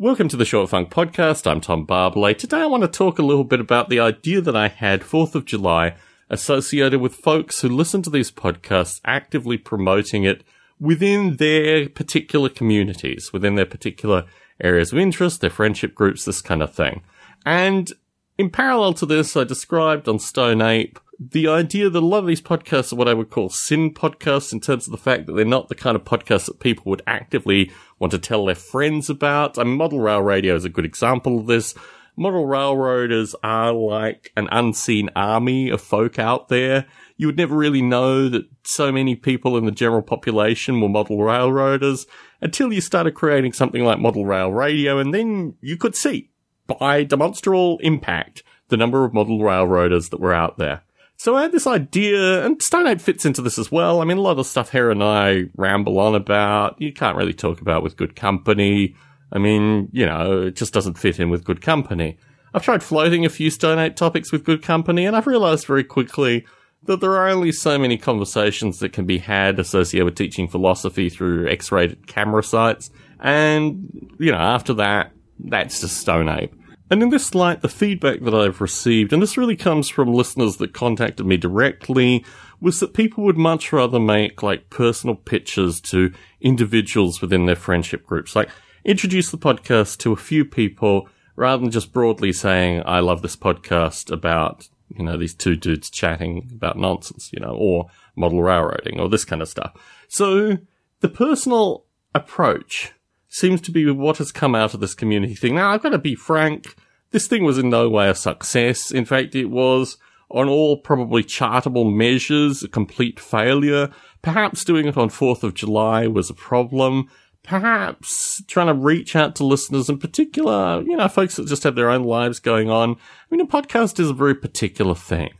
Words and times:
Welcome 0.00 0.28
to 0.28 0.36
the 0.38 0.46
Short 0.46 0.70
Funk 0.70 0.88
Podcast. 0.88 1.46
I'm 1.46 1.60
Tom 1.60 1.86
Barbalet. 1.86 2.38
Today 2.38 2.62
I 2.62 2.66
want 2.66 2.84
to 2.84 2.88
talk 2.88 3.18
a 3.18 3.22
little 3.22 3.44
bit 3.44 3.60
about 3.60 3.90
the 3.90 4.00
idea 4.00 4.40
that 4.40 4.56
I 4.56 4.68
had 4.68 5.02
4th 5.02 5.34
of 5.34 5.44
July 5.44 5.94
associated 6.30 7.02
with 7.02 7.16
folks 7.16 7.60
who 7.60 7.68
listen 7.68 8.00
to 8.04 8.08
these 8.08 8.30
podcasts 8.30 9.02
actively 9.04 9.58
promoting 9.58 10.24
it 10.24 10.42
within 10.80 11.36
their 11.36 11.86
particular 11.90 12.48
communities, 12.48 13.30
within 13.34 13.56
their 13.56 13.66
particular 13.66 14.24
areas 14.58 14.90
of 14.90 14.98
interest, 14.98 15.42
their 15.42 15.50
friendship 15.50 15.94
groups, 15.94 16.24
this 16.24 16.40
kind 16.40 16.62
of 16.62 16.72
thing. 16.72 17.02
And 17.44 17.92
in 18.38 18.48
parallel 18.48 18.94
to 18.94 19.04
this, 19.04 19.36
I 19.36 19.44
described 19.44 20.08
on 20.08 20.18
Stone 20.18 20.62
Ape 20.62 20.98
the 21.20 21.46
idea 21.46 21.90
that 21.90 22.02
a 22.02 22.06
lot 22.06 22.20
of 22.20 22.26
these 22.26 22.40
podcasts 22.40 22.94
are 22.94 22.96
what 22.96 23.08
I 23.08 23.12
would 23.12 23.28
call 23.28 23.50
sin 23.50 23.92
podcasts 23.92 24.54
in 24.54 24.60
terms 24.60 24.86
of 24.86 24.90
the 24.90 24.96
fact 24.96 25.26
that 25.26 25.34
they're 25.34 25.44
not 25.44 25.68
the 25.68 25.74
kind 25.74 25.94
of 25.94 26.02
podcasts 26.02 26.46
that 26.46 26.60
people 26.60 26.84
would 26.86 27.02
actively 27.06 27.70
want 27.98 28.10
to 28.12 28.18
tell 28.18 28.46
their 28.46 28.54
friends 28.54 29.10
about. 29.10 29.58
I 29.58 29.64
mean, 29.64 29.76
Model 29.76 30.00
Rail 30.00 30.22
Radio 30.22 30.54
is 30.54 30.64
a 30.64 30.70
good 30.70 30.86
example 30.86 31.38
of 31.38 31.46
this. 31.46 31.74
Model 32.16 32.46
railroaders 32.46 33.34
are 33.42 33.72
like 33.72 34.32
an 34.34 34.48
unseen 34.50 35.10
army 35.14 35.68
of 35.68 35.82
folk 35.82 36.18
out 36.18 36.48
there. 36.48 36.86
You 37.18 37.26
would 37.26 37.36
never 37.36 37.54
really 37.54 37.82
know 37.82 38.30
that 38.30 38.48
so 38.62 38.90
many 38.90 39.14
people 39.14 39.58
in 39.58 39.66
the 39.66 39.70
general 39.70 40.02
population 40.02 40.80
were 40.80 40.88
model 40.88 41.22
railroaders 41.22 42.06
until 42.40 42.72
you 42.72 42.80
started 42.80 43.12
creating 43.12 43.52
something 43.52 43.84
like 43.84 43.98
Model 43.98 44.24
Rail 44.24 44.50
Radio, 44.50 44.98
and 44.98 45.12
then 45.12 45.54
you 45.60 45.76
could 45.76 45.94
see 45.94 46.30
by 46.66 47.04
demonstrable 47.04 47.78
impact 47.80 48.42
the 48.68 48.76
number 48.78 49.04
of 49.04 49.12
model 49.12 49.42
railroaders 49.42 50.08
that 50.08 50.20
were 50.20 50.32
out 50.32 50.56
there. 50.56 50.82
So 51.20 51.36
I 51.36 51.42
had 51.42 51.52
this 51.52 51.66
idea, 51.66 52.46
and 52.46 52.62
Stone 52.62 52.86
Ape 52.86 52.98
fits 52.98 53.26
into 53.26 53.42
this 53.42 53.58
as 53.58 53.70
well. 53.70 54.00
I 54.00 54.06
mean, 54.06 54.16
a 54.16 54.22
lot 54.22 54.38
of 54.38 54.46
stuff 54.46 54.72
here 54.72 54.90
and 54.90 55.04
I 55.04 55.50
ramble 55.54 56.00
on 56.00 56.14
about, 56.14 56.80
you 56.80 56.94
can't 56.94 57.14
really 57.14 57.34
talk 57.34 57.60
about 57.60 57.82
with 57.82 57.98
good 57.98 58.16
company. 58.16 58.94
I 59.30 59.38
mean, 59.38 59.90
you 59.92 60.06
know, 60.06 60.44
it 60.44 60.56
just 60.56 60.72
doesn't 60.72 60.96
fit 60.96 61.20
in 61.20 61.28
with 61.28 61.44
good 61.44 61.60
company. 61.60 62.16
I've 62.54 62.62
tried 62.62 62.82
floating 62.82 63.26
a 63.26 63.28
few 63.28 63.50
Stone 63.50 63.78
Ape 63.78 63.96
topics 63.96 64.32
with 64.32 64.44
good 64.44 64.62
company, 64.62 65.04
and 65.04 65.14
I've 65.14 65.26
realized 65.26 65.66
very 65.66 65.84
quickly 65.84 66.46
that 66.84 67.02
there 67.02 67.12
are 67.16 67.28
only 67.28 67.52
so 67.52 67.78
many 67.78 67.98
conversations 67.98 68.78
that 68.78 68.94
can 68.94 69.04
be 69.04 69.18
had 69.18 69.58
associated 69.58 70.06
with 70.06 70.14
teaching 70.14 70.48
philosophy 70.48 71.10
through 71.10 71.50
X-rated 71.50 72.06
camera 72.06 72.42
sites. 72.42 72.90
And, 73.18 74.10
you 74.18 74.32
know, 74.32 74.38
after 74.38 74.72
that, 74.72 75.12
that's 75.38 75.82
just 75.82 75.98
Stone 75.98 76.30
Ape. 76.30 76.54
And 76.90 77.04
in 77.04 77.10
this 77.10 77.36
light, 77.36 77.62
the 77.62 77.68
feedback 77.68 78.20
that 78.22 78.34
I've 78.34 78.60
received, 78.60 79.12
and 79.12 79.22
this 79.22 79.36
really 79.36 79.56
comes 79.56 79.88
from 79.88 80.12
listeners 80.12 80.56
that 80.56 80.74
contacted 80.74 81.24
me 81.24 81.36
directly, 81.36 82.24
was 82.60 82.80
that 82.80 82.94
people 82.94 83.22
would 83.24 83.38
much 83.38 83.72
rather 83.72 84.00
make 84.00 84.42
like 84.42 84.70
personal 84.70 85.14
pitches 85.14 85.80
to 85.82 86.12
individuals 86.40 87.20
within 87.20 87.46
their 87.46 87.56
friendship 87.56 88.04
groups. 88.04 88.34
Like 88.34 88.50
introduce 88.84 89.30
the 89.30 89.38
podcast 89.38 89.98
to 89.98 90.12
a 90.12 90.16
few 90.16 90.44
people 90.44 91.08
rather 91.36 91.60
than 91.62 91.70
just 91.70 91.92
broadly 91.92 92.32
saying, 92.32 92.82
I 92.84 93.00
love 93.00 93.22
this 93.22 93.36
podcast 93.36 94.10
about, 94.10 94.68
you 94.88 95.04
know, 95.04 95.16
these 95.16 95.34
two 95.34 95.56
dudes 95.56 95.90
chatting 95.90 96.50
about 96.52 96.76
nonsense, 96.76 97.32
you 97.32 97.40
know, 97.40 97.54
or 97.54 97.86
model 98.16 98.42
railroading 98.42 99.00
or 99.00 99.08
this 99.08 99.24
kind 99.24 99.40
of 99.40 99.48
stuff. 99.48 99.72
So 100.08 100.58
the 101.00 101.08
personal 101.08 101.86
approach 102.14 102.92
seems 103.28 103.60
to 103.62 103.70
be 103.70 103.88
what 103.90 104.18
has 104.18 104.32
come 104.32 104.54
out 104.54 104.74
of 104.74 104.80
this 104.80 104.94
community 104.94 105.34
thing. 105.34 105.54
Now, 105.54 105.70
I've 105.70 105.82
got 105.82 105.90
to 105.90 105.98
be 105.98 106.14
frank. 106.16 106.74
This 107.10 107.26
thing 107.26 107.44
was 107.44 107.58
in 107.58 107.70
no 107.70 107.88
way 107.88 108.08
a 108.08 108.14
success. 108.14 108.90
In 108.90 109.04
fact, 109.04 109.34
it 109.34 109.46
was 109.46 109.96
on 110.30 110.48
all 110.48 110.76
probably 110.76 111.24
chartable 111.24 111.92
measures, 111.92 112.62
a 112.62 112.68
complete 112.68 113.18
failure. 113.18 113.90
Perhaps 114.22 114.64
doing 114.64 114.86
it 114.86 114.96
on 114.96 115.08
4th 115.08 115.42
of 115.42 115.54
July 115.54 116.06
was 116.06 116.30
a 116.30 116.34
problem. 116.34 117.10
Perhaps 117.42 118.42
trying 118.46 118.68
to 118.68 118.74
reach 118.74 119.16
out 119.16 119.34
to 119.36 119.44
listeners 119.44 119.88
in 119.88 119.98
particular, 119.98 120.82
you 120.82 120.96
know, 120.96 121.08
folks 121.08 121.36
that 121.36 121.48
just 121.48 121.64
have 121.64 121.74
their 121.74 121.90
own 121.90 122.04
lives 122.04 122.38
going 122.38 122.70
on. 122.70 122.90
I 122.92 122.96
mean, 123.30 123.40
a 123.40 123.46
podcast 123.46 123.98
is 123.98 124.10
a 124.10 124.14
very 124.14 124.34
particular 124.34 124.94
thing. 124.94 125.30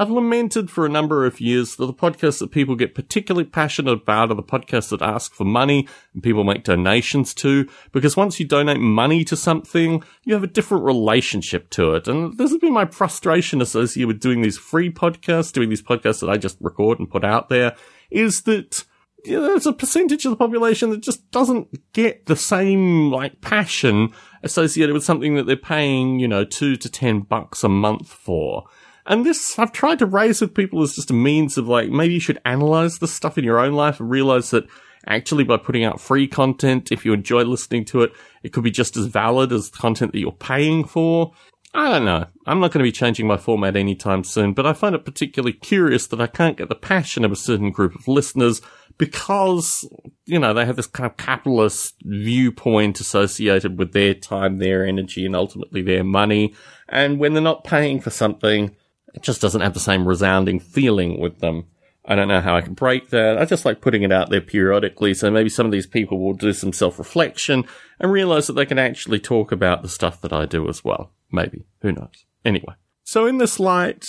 I've 0.00 0.08
lamented 0.08 0.70
for 0.70 0.86
a 0.86 0.88
number 0.88 1.26
of 1.26 1.42
years 1.42 1.76
that 1.76 1.84
the 1.84 1.92
podcasts 1.92 2.38
that 2.38 2.50
people 2.50 2.74
get 2.74 2.94
particularly 2.94 3.44
passionate 3.44 3.92
about 3.92 4.30
are 4.30 4.34
the 4.34 4.42
podcasts 4.42 4.88
that 4.88 5.02
ask 5.02 5.34
for 5.34 5.44
money 5.44 5.86
and 6.14 6.22
people 6.22 6.42
make 6.42 6.64
donations 6.64 7.34
to, 7.34 7.68
because 7.92 8.16
once 8.16 8.40
you 8.40 8.46
donate 8.46 8.80
money 8.80 9.24
to 9.24 9.36
something, 9.36 10.02
you 10.24 10.32
have 10.32 10.42
a 10.42 10.46
different 10.46 10.84
relationship 10.84 11.68
to 11.68 11.92
it. 11.92 12.08
And 12.08 12.38
this 12.38 12.50
has 12.50 12.58
been 12.58 12.72
my 12.72 12.86
frustration 12.86 13.60
associated 13.60 14.08
with 14.08 14.20
doing 14.20 14.40
these 14.40 14.56
free 14.56 14.90
podcasts, 14.90 15.52
doing 15.52 15.68
these 15.68 15.82
podcasts 15.82 16.20
that 16.20 16.30
I 16.30 16.38
just 16.38 16.56
record 16.62 16.98
and 16.98 17.10
put 17.10 17.22
out 17.22 17.50
there, 17.50 17.76
is 18.10 18.44
that 18.44 18.86
you 19.26 19.36
know, 19.36 19.42
there's 19.42 19.66
a 19.66 19.72
percentage 19.74 20.24
of 20.24 20.30
the 20.30 20.36
population 20.36 20.88
that 20.88 21.02
just 21.02 21.30
doesn't 21.30 21.92
get 21.92 22.24
the 22.24 22.36
same 22.36 23.10
like 23.10 23.42
passion 23.42 24.14
associated 24.42 24.94
with 24.94 25.04
something 25.04 25.34
that 25.34 25.44
they're 25.44 25.56
paying, 25.56 26.18
you 26.20 26.26
know, 26.26 26.46
two 26.46 26.76
to 26.76 26.88
ten 26.88 27.20
bucks 27.20 27.62
a 27.62 27.68
month 27.68 28.08
for. 28.08 28.64
And 29.06 29.24
this, 29.24 29.58
I've 29.58 29.72
tried 29.72 29.98
to 30.00 30.06
raise 30.06 30.40
with 30.40 30.54
people 30.54 30.82
as 30.82 30.94
just 30.94 31.10
a 31.10 31.14
means 31.14 31.56
of 31.58 31.66
like, 31.66 31.88
maybe 31.88 32.14
you 32.14 32.20
should 32.20 32.40
analyze 32.44 32.98
the 32.98 33.08
stuff 33.08 33.38
in 33.38 33.44
your 33.44 33.58
own 33.58 33.72
life 33.72 34.00
and 34.00 34.10
realize 34.10 34.50
that 34.50 34.66
actually 35.06 35.44
by 35.44 35.56
putting 35.56 35.84
out 35.84 36.00
free 36.00 36.28
content, 36.28 36.92
if 36.92 37.04
you 37.04 37.12
enjoy 37.12 37.42
listening 37.42 37.84
to 37.86 38.02
it, 38.02 38.12
it 38.42 38.52
could 38.52 38.64
be 38.64 38.70
just 38.70 38.96
as 38.96 39.06
valid 39.06 39.52
as 39.52 39.70
the 39.70 39.78
content 39.78 40.12
that 40.12 40.18
you're 40.18 40.32
paying 40.32 40.84
for. 40.84 41.32
I 41.72 41.88
don't 41.88 42.04
know. 42.04 42.26
I'm 42.46 42.58
not 42.58 42.72
going 42.72 42.84
to 42.84 42.88
be 42.88 42.92
changing 42.92 43.28
my 43.28 43.36
format 43.36 43.76
anytime 43.76 44.24
soon, 44.24 44.54
but 44.54 44.66
I 44.66 44.72
find 44.72 44.94
it 44.94 45.04
particularly 45.04 45.52
curious 45.52 46.08
that 46.08 46.20
I 46.20 46.26
can't 46.26 46.56
get 46.56 46.68
the 46.68 46.74
passion 46.74 47.24
of 47.24 47.30
a 47.30 47.36
certain 47.36 47.70
group 47.70 47.94
of 47.94 48.08
listeners 48.08 48.60
because, 48.98 49.88
you 50.26 50.38
know, 50.38 50.52
they 50.52 50.66
have 50.66 50.74
this 50.74 50.88
kind 50.88 51.08
of 51.08 51.16
capitalist 51.16 51.94
viewpoint 52.02 52.98
associated 52.98 53.78
with 53.78 53.92
their 53.92 54.14
time, 54.14 54.58
their 54.58 54.84
energy, 54.84 55.24
and 55.24 55.36
ultimately 55.36 55.80
their 55.80 56.02
money. 56.02 56.54
And 56.88 57.20
when 57.20 57.34
they're 57.34 57.42
not 57.42 57.62
paying 57.62 58.00
for 58.00 58.10
something, 58.10 58.74
it 59.14 59.22
just 59.22 59.40
doesn't 59.40 59.60
have 59.60 59.74
the 59.74 59.80
same 59.80 60.06
resounding 60.06 60.60
feeling 60.60 61.20
with 61.20 61.40
them. 61.40 61.66
I 62.04 62.14
don't 62.14 62.28
know 62.28 62.40
how 62.40 62.56
I 62.56 62.62
can 62.62 62.74
break 62.74 63.10
that. 63.10 63.38
I 63.38 63.44
just 63.44 63.64
like 63.64 63.80
putting 63.80 64.02
it 64.02 64.12
out 64.12 64.30
there 64.30 64.40
periodically. 64.40 65.14
So 65.14 65.30
maybe 65.30 65.48
some 65.48 65.66
of 65.66 65.72
these 65.72 65.86
people 65.86 66.18
will 66.18 66.32
do 66.32 66.52
some 66.52 66.72
self 66.72 66.98
reflection 66.98 67.64
and 67.98 68.10
realize 68.10 68.46
that 68.46 68.54
they 68.54 68.66
can 68.66 68.78
actually 68.78 69.20
talk 69.20 69.52
about 69.52 69.82
the 69.82 69.88
stuff 69.88 70.20
that 70.22 70.32
I 70.32 70.46
do 70.46 70.68
as 70.68 70.84
well. 70.84 71.12
Maybe. 71.30 71.66
Who 71.82 71.92
knows? 71.92 72.24
Anyway. 72.44 72.74
So 73.04 73.26
in 73.26 73.38
this 73.38 73.60
light, 73.60 74.06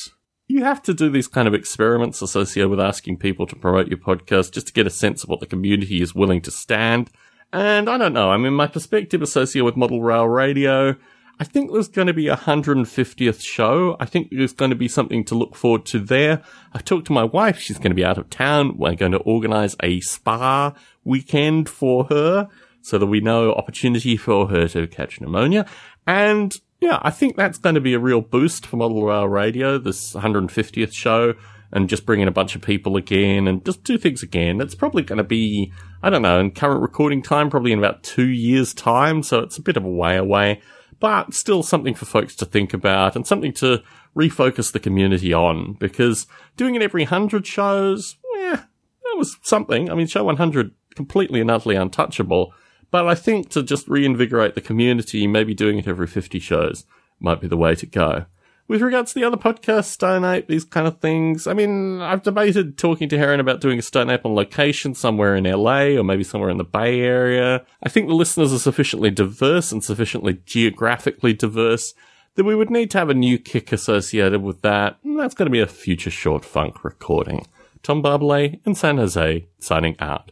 you 0.47 0.63
have 0.63 0.81
to 0.83 0.93
do 0.93 1.09
these 1.09 1.27
kind 1.27 1.47
of 1.47 1.53
experiments 1.53 2.21
associated 2.21 2.69
with 2.69 2.79
asking 2.79 3.17
people 3.17 3.45
to 3.47 3.55
promote 3.55 3.87
your 3.87 3.97
podcast 3.97 4.53
just 4.53 4.67
to 4.67 4.73
get 4.73 4.87
a 4.87 4.91
sense 4.91 5.23
of 5.23 5.29
what 5.29 5.39
the 5.39 5.45
community 5.45 6.01
is 6.01 6.15
willing 6.15 6.41
to 6.41 6.51
stand. 6.51 7.09
And 7.53 7.89
I 7.89 7.97
don't 7.97 8.13
know. 8.13 8.31
I 8.31 8.37
mean, 8.37 8.53
my 8.53 8.67
perspective 8.67 9.21
associated 9.21 9.65
with 9.65 9.75
Model 9.77 10.01
Rail 10.01 10.27
Radio 10.27 10.95
I 11.41 11.43
think 11.43 11.71
there's 11.71 11.87
going 11.87 12.05
to 12.05 12.13
be 12.13 12.27
a 12.27 12.37
150th 12.37 13.41
show. 13.41 13.97
I 13.99 14.05
think 14.05 14.27
there's 14.29 14.53
going 14.53 14.69
to 14.69 14.75
be 14.75 14.87
something 14.87 15.25
to 15.25 15.33
look 15.33 15.55
forward 15.55 15.87
to 15.87 15.97
there. 15.97 16.43
I've 16.71 16.85
talked 16.85 17.07
to 17.07 17.13
my 17.13 17.23
wife. 17.23 17.57
She's 17.57 17.79
going 17.79 17.89
to 17.89 17.95
be 17.95 18.05
out 18.05 18.19
of 18.19 18.29
town. 18.29 18.77
We're 18.77 18.93
going 18.93 19.13
to 19.13 19.17
organize 19.17 19.75
a 19.81 20.01
spa 20.01 20.75
weekend 21.03 21.67
for 21.67 22.03
her 22.05 22.47
so 22.83 22.99
that 22.99 23.07
we 23.07 23.21
know 23.21 23.53
opportunity 23.53 24.17
for 24.17 24.49
her 24.49 24.67
to 24.67 24.85
catch 24.85 25.19
pneumonia. 25.19 25.65
And 26.05 26.55
yeah, 26.79 26.99
I 27.01 27.09
think 27.09 27.37
that's 27.37 27.57
going 27.57 27.73
to 27.73 27.81
be 27.81 27.95
a 27.95 27.99
real 27.99 28.21
boost 28.21 28.67
for 28.67 28.77
Model 28.77 29.03
Rail 29.03 29.27
Radio, 29.27 29.79
this 29.79 30.13
150th 30.13 30.93
show 30.93 31.33
and 31.71 31.89
just 31.89 32.05
bring 32.05 32.21
in 32.21 32.27
a 32.27 32.31
bunch 32.31 32.55
of 32.55 32.61
people 32.61 32.97
again 32.97 33.47
and 33.47 33.65
just 33.65 33.83
do 33.83 33.97
things 33.97 34.21
again. 34.21 34.61
It's 34.61 34.75
probably 34.75 35.01
going 35.01 35.17
to 35.17 35.23
be, 35.23 35.73
I 36.03 36.11
don't 36.11 36.21
know, 36.21 36.39
in 36.39 36.51
current 36.51 36.83
recording 36.83 37.23
time, 37.23 37.49
probably 37.49 37.71
in 37.71 37.79
about 37.79 38.03
two 38.03 38.27
years 38.27 38.75
time. 38.75 39.23
So 39.23 39.39
it's 39.39 39.57
a 39.57 39.61
bit 39.63 39.77
of 39.77 39.85
a 39.85 39.89
way 39.89 40.17
away 40.17 40.61
but 41.01 41.33
still 41.33 41.63
something 41.63 41.95
for 41.95 42.05
folks 42.05 42.35
to 42.37 42.45
think 42.45 42.73
about 42.73 43.17
and 43.17 43.27
something 43.27 43.51
to 43.51 43.83
refocus 44.15 44.71
the 44.71 44.79
community 44.79 45.33
on 45.33 45.73
because 45.73 46.27
doing 46.55 46.75
it 46.75 46.81
every 46.81 47.01
100 47.01 47.45
shows, 47.45 48.15
yeah, 48.35 48.63
that 49.03 49.17
was 49.17 49.35
something. 49.41 49.89
I 49.89 49.95
mean, 49.95 50.07
show 50.07 50.23
100 50.23 50.71
completely 50.95 51.41
and 51.41 51.51
utterly 51.51 51.75
untouchable, 51.75 52.53
but 52.91 53.07
I 53.07 53.15
think 53.15 53.49
to 53.49 53.63
just 53.63 53.87
reinvigorate 53.87 54.53
the 54.53 54.61
community, 54.61 55.25
maybe 55.25 55.53
doing 55.55 55.79
it 55.79 55.87
every 55.87 56.07
50 56.07 56.39
shows 56.39 56.85
might 57.19 57.41
be 57.41 57.47
the 57.47 57.57
way 57.57 57.73
to 57.75 57.85
go. 57.85 58.25
With 58.71 58.81
regards 58.81 59.11
to 59.11 59.19
the 59.19 59.25
other 59.25 59.35
podcasts, 59.35 59.87
Stone 59.87 60.23
Ape, 60.23 60.47
these 60.47 60.63
kind 60.63 60.87
of 60.87 60.99
things, 60.99 61.45
I 61.45 61.51
mean, 61.51 61.99
I've 61.99 62.23
debated 62.23 62.77
talking 62.77 63.09
to 63.09 63.17
Heron 63.17 63.41
about 63.41 63.59
doing 63.59 63.79
a 63.79 64.09
Ape 64.09 64.25
on 64.25 64.33
location 64.33 64.95
somewhere 64.95 65.35
in 65.35 65.43
LA 65.43 65.97
or 65.97 66.05
maybe 66.05 66.23
somewhere 66.23 66.49
in 66.49 66.55
the 66.55 66.63
Bay 66.63 67.01
Area. 67.01 67.65
I 67.83 67.89
think 67.89 68.07
the 68.07 68.15
listeners 68.15 68.53
are 68.53 68.59
sufficiently 68.59 69.09
diverse 69.09 69.73
and 69.73 69.83
sufficiently 69.83 70.39
geographically 70.45 71.33
diverse 71.33 71.93
that 72.35 72.45
we 72.45 72.55
would 72.55 72.69
need 72.69 72.89
to 72.91 72.97
have 72.97 73.09
a 73.09 73.13
new 73.13 73.37
kick 73.37 73.73
associated 73.73 74.41
with 74.41 74.61
that. 74.61 74.99
And 75.03 75.19
that's 75.19 75.35
going 75.35 75.47
to 75.47 75.51
be 75.51 75.59
a 75.59 75.67
future 75.67 76.09
short 76.09 76.45
funk 76.45 76.85
recording. 76.85 77.47
Tom 77.83 78.01
Barbalet 78.01 78.65
in 78.65 78.73
San 78.75 78.95
Jose, 78.95 79.47
signing 79.59 79.97
out. 79.99 80.31